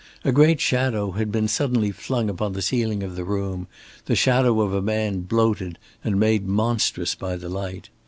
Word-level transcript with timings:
A 0.25 0.31
great 0.31 0.59
shadow 0.59 1.11
had 1.11 1.31
been 1.31 1.47
suddenly 1.47 1.91
flung 1.91 2.27
upon 2.27 2.53
the 2.53 2.63
ceiling 2.63 3.03
of 3.03 3.15
the 3.15 3.23
room, 3.23 3.67
the 4.05 4.15
shadow 4.15 4.61
of 4.61 4.73
a 4.73 4.81
man, 4.81 5.19
bloated 5.19 5.77
and 6.03 6.19
made 6.19 6.47
monstrous 6.47 7.13
by 7.13 7.35
the 7.35 7.49
light. 7.49 7.89